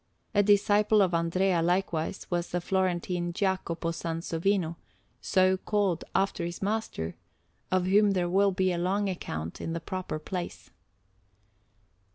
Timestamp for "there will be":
8.13-8.71